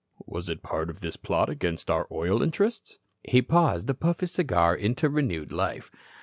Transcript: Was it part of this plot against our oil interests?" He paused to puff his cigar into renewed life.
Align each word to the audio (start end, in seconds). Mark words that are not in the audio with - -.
Was 0.25 0.49
it 0.49 0.63
part 0.63 0.89
of 0.89 1.01
this 1.01 1.15
plot 1.15 1.47
against 1.47 1.91
our 1.91 2.07
oil 2.11 2.41
interests?" 2.41 2.97
He 3.23 3.43
paused 3.43 3.85
to 3.85 3.93
puff 3.93 4.21
his 4.21 4.31
cigar 4.31 4.75
into 4.75 5.09
renewed 5.11 5.51
life. 5.51 5.91